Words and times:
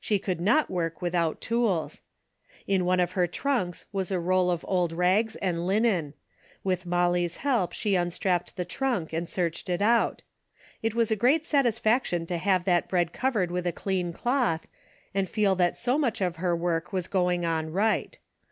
She 0.00 0.18
could 0.18 0.40
not 0.40 0.68
work 0.68 1.00
without 1.00 1.40
tools. 1.40 2.00
In 2.66 2.84
one 2.84 2.98
of 2.98 3.12
her 3.12 3.28
trunks 3.28 3.86
was 3.92 4.10
a 4.10 4.18
roll 4.18 4.50
of 4.50 4.64
old 4.66 4.92
rags 4.92 5.36
and 5.36 5.64
linen; 5.64 6.14
with 6.64 6.86
Molly's 6.86 7.36
help 7.36 7.72
she 7.72 7.94
unstrapped 7.94 8.56
the 8.56 8.64
trunk 8.64 9.12
and 9.12 9.28
searched 9.28 9.68
it 9.70 9.80
out. 9.80 10.22
It 10.82 10.96
was 10.96 11.12
a 11.12 11.14
great 11.14 11.46
satisfaction 11.46 12.26
to 12.26 12.36
have 12.38 12.64
that 12.64 12.88
bread 12.88 13.12
covered 13.12 13.52
with 13.52 13.64
a 13.64 13.70
clean 13.70 14.12
cloth 14.12 14.66
and 15.14 15.30
feel 15.30 15.54
that 15.54 15.78
so 15.78 15.96
much 15.96 16.20
of 16.20 16.34
her 16.34 16.56
work 16.56 16.92
was 16.92 17.06
going 17.06 17.46
on 17.46 17.70
right. 17.70 18.18